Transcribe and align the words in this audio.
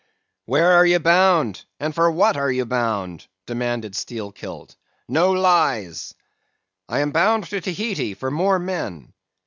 "'Where 0.45 0.71
are 0.71 0.85
you 0.87 0.97
bound? 0.97 1.63
and 1.79 1.93
for 1.93 2.09
what 2.09 2.35
are 2.35 2.51
you 2.51 2.65
bound?' 2.65 3.27
demanded 3.45 3.95
Steelkilt; 3.95 4.75
'no 5.07 5.29
lies.' 5.31 6.15
"'I 6.89 6.99
am 7.01 7.11
bound 7.11 7.43
to 7.51 7.61
Tahiti 7.61 8.15
for 8.15 8.31
more 8.31 8.57
men. 8.57 9.13